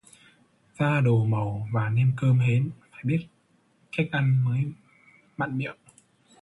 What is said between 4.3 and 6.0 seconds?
mới mặn miệng